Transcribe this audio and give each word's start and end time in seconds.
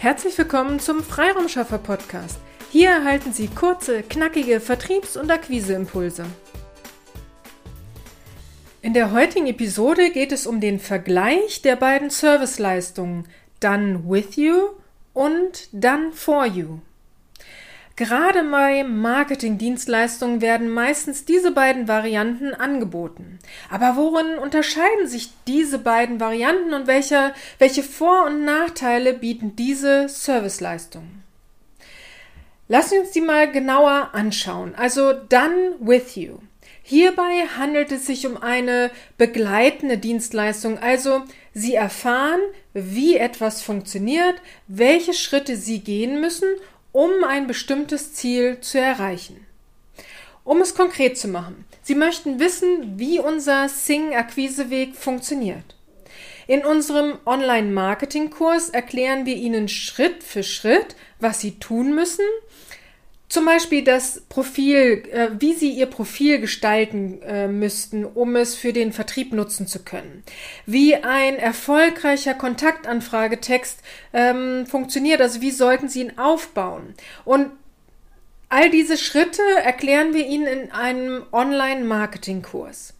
Herzlich 0.00 0.38
willkommen 0.38 0.80
zum 0.80 1.02
Freiraumschaffer 1.02 1.76
Podcast. 1.76 2.38
Hier 2.70 2.88
erhalten 2.88 3.34
Sie 3.34 3.48
kurze, 3.48 4.02
knackige 4.02 4.58
Vertriebs- 4.58 5.18
und 5.18 5.30
Akquiseimpulse. 5.30 6.24
In 8.80 8.94
der 8.94 9.12
heutigen 9.12 9.46
Episode 9.46 10.10
geht 10.10 10.32
es 10.32 10.46
um 10.46 10.58
den 10.58 10.80
Vergleich 10.80 11.60
der 11.60 11.76
beiden 11.76 12.08
Serviceleistungen 12.08 13.28
Done 13.60 14.02
with 14.06 14.36
You 14.36 14.70
und 15.12 15.68
Done 15.72 16.12
for 16.12 16.46
You. 16.46 16.78
Gerade 18.00 18.44
bei 18.44 18.82
Marketingdienstleistungen 18.82 20.40
werden 20.40 20.70
meistens 20.70 21.26
diese 21.26 21.50
beiden 21.50 21.86
Varianten 21.86 22.54
angeboten. 22.54 23.38
Aber 23.68 23.94
worin 23.94 24.38
unterscheiden 24.38 25.06
sich 25.06 25.28
diese 25.46 25.78
beiden 25.78 26.18
Varianten 26.18 26.72
und 26.72 26.86
welche, 26.86 27.34
welche 27.58 27.82
Vor- 27.82 28.24
und 28.24 28.42
Nachteile 28.46 29.12
bieten 29.12 29.54
diese 29.54 30.08
Serviceleistungen? 30.08 31.22
Lassen 32.68 32.92
wir 32.92 33.00
uns 33.02 33.10
die 33.10 33.20
mal 33.20 33.52
genauer 33.52 34.08
anschauen. 34.14 34.74
Also 34.74 35.12
Done 35.12 35.74
with 35.78 36.16
You. 36.16 36.38
Hierbei 36.82 37.48
handelt 37.58 37.92
es 37.92 38.06
sich 38.06 38.26
um 38.26 38.38
eine 38.38 38.90
begleitende 39.18 39.98
Dienstleistung, 39.98 40.78
also 40.78 41.24
Sie 41.52 41.74
erfahren, 41.74 42.40
wie 42.72 43.18
etwas 43.18 43.60
funktioniert, 43.60 44.36
welche 44.68 45.12
Schritte 45.12 45.56
Sie 45.56 45.80
gehen 45.80 46.22
müssen 46.22 46.48
um 46.92 47.10
ein 47.26 47.46
bestimmtes 47.46 48.14
Ziel 48.14 48.60
zu 48.60 48.78
erreichen. 48.78 49.46
Um 50.44 50.60
es 50.60 50.74
konkret 50.74 51.18
zu 51.18 51.28
machen, 51.28 51.64
Sie 51.82 51.94
möchten 51.94 52.38
wissen, 52.40 52.98
wie 52.98 53.18
unser 53.18 53.68
Sing-Akquiseweg 53.68 54.94
funktioniert. 54.94 55.74
In 56.46 56.64
unserem 56.64 57.18
Online-Marketing-Kurs 57.26 58.70
erklären 58.70 59.24
wir 59.26 59.36
Ihnen 59.36 59.68
Schritt 59.68 60.22
für 60.24 60.42
Schritt, 60.42 60.96
was 61.20 61.40
Sie 61.40 61.58
tun 61.58 61.94
müssen, 61.94 62.24
zum 63.30 63.44
Beispiel 63.44 63.84
das 63.84 64.22
Profil, 64.28 65.04
äh, 65.12 65.28
wie 65.38 65.54
Sie 65.54 65.70
Ihr 65.70 65.86
Profil 65.86 66.40
gestalten 66.40 67.22
äh, 67.22 67.46
müssten, 67.46 68.04
um 68.04 68.34
es 68.34 68.56
für 68.56 68.72
den 68.72 68.92
Vertrieb 68.92 69.32
nutzen 69.32 69.68
zu 69.68 69.84
können. 69.84 70.24
Wie 70.66 70.96
ein 70.96 71.36
erfolgreicher 71.36 72.34
Kontaktanfragetext 72.34 73.78
ähm, 74.12 74.66
funktioniert, 74.66 75.20
also 75.20 75.40
wie 75.40 75.52
sollten 75.52 75.88
Sie 75.88 76.00
ihn 76.00 76.18
aufbauen. 76.18 76.94
Und 77.24 77.52
all 78.48 78.68
diese 78.68 78.98
Schritte 78.98 79.42
erklären 79.62 80.12
wir 80.12 80.26
Ihnen 80.26 80.48
in 80.48 80.72
einem 80.72 81.22
Online-Marketing-Kurs. 81.30 82.94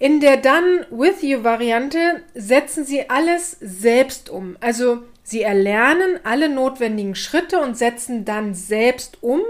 In 0.00 0.18
der 0.18 0.38
Done 0.38 0.88
With 0.90 1.22
You 1.22 1.44
Variante 1.44 2.24
setzen 2.34 2.84
Sie 2.84 3.08
alles 3.08 3.58
selbst 3.60 4.28
um. 4.28 4.56
Also 4.58 5.04
Sie 5.30 5.42
erlernen 5.42 6.18
alle 6.24 6.48
notwendigen 6.48 7.14
Schritte 7.14 7.60
und 7.60 7.78
setzen 7.78 8.24
dann 8.24 8.52
selbst 8.52 9.18
um, 9.20 9.42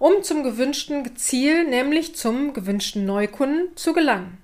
um 0.00 0.24
zum 0.24 0.42
gewünschten 0.42 1.14
Ziel, 1.16 1.62
nämlich 1.62 2.16
zum 2.16 2.54
gewünschten 2.54 3.04
Neukunden 3.04 3.68
zu 3.76 3.92
gelangen. 3.92 4.38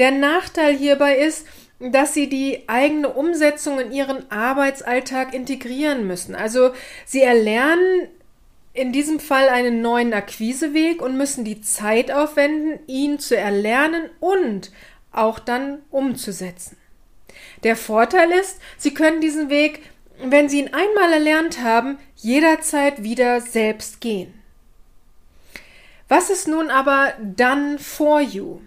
Der 0.00 0.10
Nachteil 0.10 0.76
hierbei 0.76 1.16
ist, 1.16 1.46
dass 1.78 2.12
sie 2.12 2.28
die 2.28 2.68
eigene 2.68 3.08
Umsetzung 3.08 3.78
in 3.78 3.92
ihren 3.92 4.28
Arbeitsalltag 4.32 5.32
integrieren 5.32 6.08
müssen. 6.08 6.34
Also 6.34 6.72
sie 7.06 7.22
erlernen 7.22 8.08
in 8.72 8.90
diesem 8.90 9.20
Fall 9.20 9.48
einen 9.48 9.80
neuen 9.80 10.12
Akquiseweg 10.12 11.02
und 11.02 11.16
müssen 11.16 11.44
die 11.44 11.60
Zeit 11.60 12.10
aufwenden, 12.10 12.80
ihn 12.88 13.20
zu 13.20 13.36
erlernen 13.36 14.10
und 14.18 14.72
auch 15.12 15.38
dann 15.38 15.82
umzusetzen. 15.92 16.76
Der 17.62 17.76
Vorteil 17.76 18.32
ist, 18.32 18.58
Sie 18.76 18.92
können 18.92 19.20
diesen 19.20 19.50
Weg 19.50 19.82
wenn 20.24 20.48
Sie 20.48 20.60
ihn 20.60 20.72
einmal 20.72 21.12
erlernt 21.12 21.62
haben, 21.62 21.98
jederzeit 22.16 23.02
wieder 23.02 23.40
selbst 23.40 24.00
gehen. 24.00 24.34
Was 26.08 26.28
ist 26.28 26.48
nun 26.48 26.70
aber 26.70 27.14
done 27.20 27.78
for 27.78 28.20
you? 28.20 28.60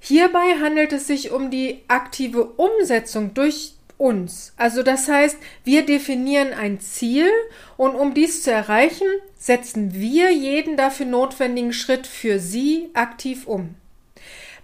Hierbei 0.00 0.56
handelt 0.60 0.92
es 0.92 1.06
sich 1.06 1.30
um 1.30 1.50
die 1.50 1.82
aktive 1.88 2.44
Umsetzung 2.44 3.34
durch 3.34 3.74
uns. 3.96 4.52
Also 4.56 4.82
das 4.82 5.08
heißt, 5.08 5.36
wir 5.62 5.84
definieren 5.84 6.52
ein 6.52 6.80
Ziel 6.80 7.30
und 7.76 7.94
um 7.94 8.14
dies 8.14 8.42
zu 8.42 8.50
erreichen, 8.50 9.06
setzen 9.38 9.94
wir 9.94 10.32
jeden 10.32 10.76
dafür 10.76 11.06
notwendigen 11.06 11.72
Schritt 11.72 12.06
für 12.06 12.38
Sie 12.38 12.88
aktiv 12.94 13.46
um. 13.46 13.74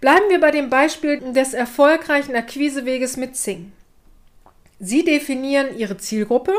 Bleiben 0.00 0.28
wir 0.30 0.40
bei 0.40 0.50
dem 0.50 0.70
Beispiel 0.70 1.20
des 1.32 1.54
erfolgreichen 1.54 2.34
Akquiseweges 2.34 3.16
mit 3.16 3.36
Zing. 3.36 3.72
Sie 4.78 5.04
definieren 5.04 5.76
Ihre 5.78 5.96
Zielgruppe 5.96 6.52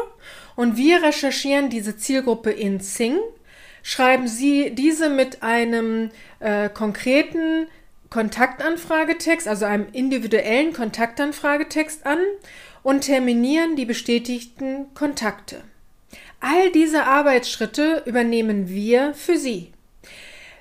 und 0.55 0.77
wir 0.77 1.03
recherchieren 1.03 1.69
diese 1.69 1.97
Zielgruppe 1.97 2.51
in 2.51 2.79
Sing, 2.79 3.19
schreiben 3.83 4.27
Sie 4.27 4.71
diese 4.71 5.09
mit 5.09 5.43
einem 5.43 6.09
äh, 6.39 6.69
konkreten 6.69 7.67
Kontaktanfragetext, 8.09 9.47
also 9.47 9.65
einem 9.65 9.87
individuellen 9.91 10.73
Kontaktanfragetext 10.73 12.05
an 12.05 12.19
und 12.83 13.01
terminieren 13.01 13.75
die 13.75 13.85
bestätigten 13.85 14.93
Kontakte. 14.93 15.61
All 16.39 16.71
diese 16.71 17.03
Arbeitsschritte 17.03 18.03
übernehmen 18.05 18.69
wir 18.69 19.13
für 19.13 19.37
Sie. 19.37 19.71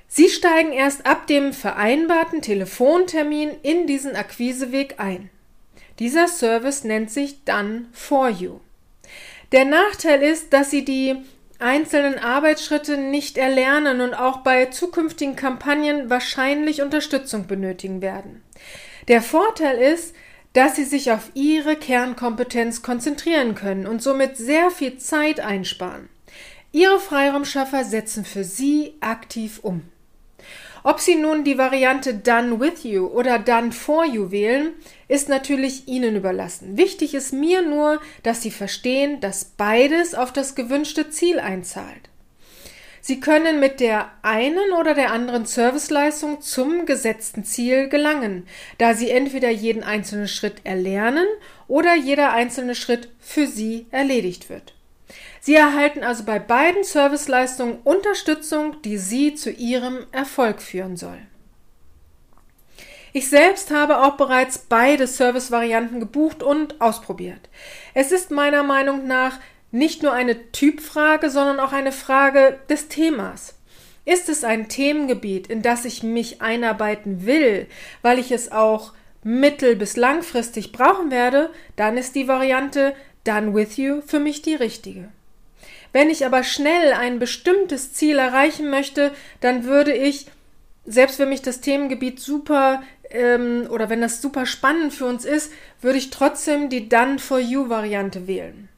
Sie 0.09 0.29
steigen 0.29 0.73
erst 0.73 1.07
ab 1.07 1.27
dem 1.27 1.53
vereinbarten 1.53 2.43
Telefontermin 2.43 3.51
in 3.63 3.87
diesen 3.87 4.17
Akquiseweg 4.17 4.95
ein. 4.99 5.31
Dieser 5.99 6.29
Service 6.29 6.85
nennt 6.85 7.11
sich 7.11 7.45
Done 7.45 7.87
for 7.93 8.29
You. 8.29 8.61
Der 9.53 9.65
Nachteil 9.65 10.23
ist, 10.23 10.53
dass 10.53 10.71
Sie 10.71 10.85
die 10.85 11.17
einzelnen 11.59 12.19
Arbeitsschritte 12.19 12.99
nicht 12.99 13.39
erlernen 13.39 14.01
und 14.01 14.15
auch 14.15 14.39
bei 14.39 14.67
zukünftigen 14.67 15.37
Kampagnen 15.37 16.11
wahrscheinlich 16.11 16.83
Unterstützung 16.83 17.47
benötigen 17.47 18.03
werden. 18.03 18.43
Der 19.09 19.23
Vorteil 19.23 19.79
ist, 19.79 20.15
dass 20.53 20.77
Sie 20.77 20.85
sich 20.85 21.13
auf 21.13 21.31
Ihre 21.35 21.77
Kernkompetenz 21.77 22.83
konzentrieren 22.83 23.55
können 23.55 23.87
und 23.87 24.03
somit 24.03 24.37
sehr 24.37 24.71
viel 24.71 24.99
Zeit 24.99 25.41
einsparen. 25.41 26.09
Ihre 26.73 26.99
Freiraumschaffer 26.99 27.85
setzen 27.85 28.25
für 28.25 28.45
Sie 28.45 28.95
aktiv 29.01 29.61
um. 29.63 29.83
Ob 30.87 31.01
Sie 31.01 31.17
nun 31.17 31.43
die 31.43 31.59
Variante 31.59 32.15
Done 32.15 32.61
with 32.61 32.85
You 32.85 33.09
oder 33.09 33.41
Done 33.41 33.73
for 33.73 34.05
You 34.05 34.31
wählen, 34.31 34.73
ist 35.09 35.29
natürlich 35.29 35.89
Ihnen 35.89 36.15
überlassen. 36.15 36.79
Wichtig 36.79 37.13
ist 37.13 37.33
mir 37.33 37.61
nur, 37.61 38.01
dass 38.23 38.41
Sie 38.41 38.53
verstehen, 38.53 39.19
dass 39.19 39.47
beides 39.47 40.15
auf 40.15 40.33
das 40.33 40.55
gewünschte 40.55 41.11
Ziel 41.11 41.41
einzahlt. 41.41 42.09
Sie 43.01 43.19
können 43.19 43.59
mit 43.59 43.81
der 43.81 44.13
einen 44.23 44.71
oder 44.79 44.95
der 44.95 45.11
anderen 45.11 45.45
Serviceleistung 45.45 46.41
zum 46.41 46.87
gesetzten 46.87 47.43
Ziel 47.43 47.89
gelangen, 47.89 48.47
da 48.79 48.95
Sie 48.95 49.11
entweder 49.11 49.51
jeden 49.51 49.83
einzelnen 49.83 50.29
Schritt 50.29 50.61
erlernen 50.63 51.27
oder 51.67 51.97
jeder 51.97 52.33
einzelne 52.33 52.77
Schritt 52.77 53.09
für 53.19 53.49
Sie 53.49 53.87
erledigt 53.91 54.49
wird. 54.49 54.76
Sie 55.41 55.55
erhalten 55.55 56.03
also 56.03 56.25
bei 56.25 56.39
beiden 56.39 56.85
Serviceleistungen 56.85 57.79
Unterstützung, 57.85 58.83
die 58.83 58.99
Sie 58.99 59.35
zu 59.35 59.51
Ihrem 59.51 60.07
Erfolg 60.13 60.61
führen 60.61 60.97
soll. 60.97 61.19
Ich 63.13 63.31
selbst 63.31 63.71
habe 63.71 64.03
auch 64.03 64.17
bereits 64.17 64.59
beide 64.59 65.07
Servicevarianten 65.07 66.01
gebucht 66.01 66.43
und 66.43 66.81
ausprobiert. 66.81 67.49
Es 67.95 68.13
ist 68.13 68.31
meiner 68.31 68.63
Meinung 68.63 69.07
nach 69.07 69.39
nicht 69.71 70.03
nur 70.03 70.13
eine 70.13 70.53
Typfrage, 70.53 71.31
sondern 71.31 71.61
auch 71.61 71.73
eine 71.73 71.93
Frage 71.93 72.59
des 72.69 72.89
Themas. 72.89 73.55
Ist 74.05 74.29
es 74.29 74.45
ein 74.45 74.69
Themengebiet, 74.69 75.47
in 75.47 75.63
das 75.63 75.85
ich 75.85 76.03
mich 76.03 76.43
einarbeiten 76.43 77.25
will, 77.25 77.67
weil 78.03 78.19
ich 78.19 78.33
es 78.33 78.53
auch 78.53 78.93
mittel- 79.25 79.77
bis 79.77 79.97
langfristig 79.97 80.71
brauchen 80.73 81.11
werde, 81.11 81.51
dann 81.75 81.97
ist 81.97 82.15
die 82.15 82.29
Variante 82.29 82.95
Done 83.27 83.55
with 83.55 83.77
You 83.77 84.01
für 84.07 84.21
mich 84.21 84.43
die 84.43 84.55
richtige. 84.55 85.09
Wenn 85.93 86.11
ich 86.11 86.27
aber 86.27 86.43
schnell 86.43 86.93
ein 86.93 87.19
bestimmtes 87.19 87.93
Ziel 87.93 88.19
erreichen 88.19 88.71
möchte, 88.71 89.13
dann 89.41 89.65
würde 89.65 89.95
ich, 89.95 90.27
selbst 90.85 91.19
wenn 91.19 91.31
mich 91.31 91.43
das 91.43 91.61
Themengebiet 91.61 92.21
super 92.21 92.83
ähm, 93.11 93.67
oder 93.71 93.89
wenn 93.89 94.01
das 94.01 94.21
super 94.21 94.47
spannend 94.47 94.93
für 94.93 95.07
uns 95.07 95.25
ist, 95.25 95.51
würde 95.81 95.99
ich 95.99 96.11
trotzdem 96.11 96.69
die 96.69 96.89
Done 96.89 97.19
for 97.19 97.39
You 97.39 97.69
Variante 97.69 98.27
wählen. 98.27 98.69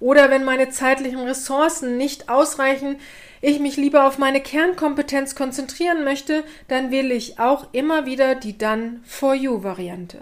Oder 0.00 0.30
wenn 0.30 0.44
meine 0.44 0.70
zeitlichen 0.70 1.20
Ressourcen 1.20 1.96
nicht 1.96 2.28
ausreichen, 2.28 2.96
ich 3.40 3.58
mich 3.58 3.76
lieber 3.76 4.06
auf 4.06 4.18
meine 4.18 4.40
Kernkompetenz 4.40 5.34
konzentrieren 5.34 6.04
möchte, 6.04 6.44
dann 6.68 6.90
wähle 6.90 7.14
ich 7.14 7.38
auch 7.38 7.66
immer 7.72 8.06
wieder 8.06 8.34
die 8.34 8.56
Done 8.56 9.00
for 9.04 9.34
You 9.34 9.62
Variante. 9.62 10.18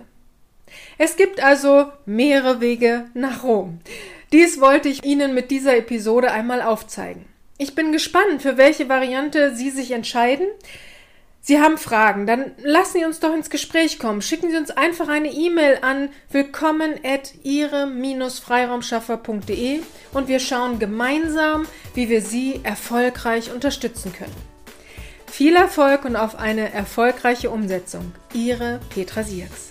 Es 0.98 1.16
gibt 1.16 1.42
also 1.42 1.86
mehrere 2.04 2.60
Wege 2.60 3.06
nach 3.14 3.44
Rom. 3.44 3.80
Dies 4.32 4.60
wollte 4.60 4.88
ich 4.88 5.04
Ihnen 5.04 5.34
mit 5.34 5.50
dieser 5.50 5.76
Episode 5.76 6.30
einmal 6.32 6.62
aufzeigen. 6.62 7.26
Ich 7.58 7.74
bin 7.74 7.92
gespannt, 7.92 8.40
für 8.42 8.56
welche 8.56 8.88
Variante 8.88 9.54
Sie 9.54 9.68
sich 9.70 9.90
entscheiden. 9.92 10.46
Sie 11.40 11.60
haben 11.60 11.76
Fragen, 11.78 12.26
dann 12.26 12.50
lassen 12.58 12.98
Sie 12.98 13.04
uns 13.04 13.20
doch 13.20 13.32
ins 13.32 13.50
Gespräch 13.50 14.00
kommen. 14.00 14.20
Schicken 14.20 14.50
Sie 14.50 14.56
uns 14.56 14.72
einfach 14.72 15.06
eine 15.06 15.30
E-Mail 15.30 15.78
an 15.80 16.08
willkommen 16.32 16.94
at 17.04 17.34
ihre-freiraumschaffer.de 17.44 19.78
und 20.12 20.26
wir 20.26 20.40
schauen 20.40 20.80
gemeinsam, 20.80 21.68
wie 21.94 22.08
wir 22.08 22.20
Sie 22.20 22.58
erfolgreich 22.64 23.52
unterstützen 23.52 24.12
können. 24.12 24.34
Viel 25.30 25.54
Erfolg 25.54 26.04
und 26.04 26.16
auf 26.16 26.36
eine 26.36 26.72
erfolgreiche 26.72 27.50
Umsetzung. 27.50 28.10
Ihre 28.34 28.80
Petra 28.90 29.22
Sierks. 29.22 29.70